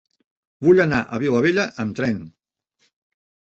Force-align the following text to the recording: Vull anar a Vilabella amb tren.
Vull 0.67 0.81
anar 0.85 1.01
a 1.03 1.19
Vilabella 1.25 1.67
amb 1.85 2.01
tren. 2.01 2.19